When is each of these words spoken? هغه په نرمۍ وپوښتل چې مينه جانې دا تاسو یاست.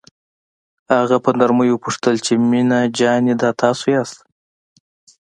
هغه 0.97 1.17
په 1.23 1.29
نرمۍ 1.39 1.69
وپوښتل 1.71 2.15
چې 2.25 2.33
مينه 2.49 2.79
جانې 2.97 3.33
دا 3.41 3.49
تاسو 3.61 3.85
یاست. 3.95 4.17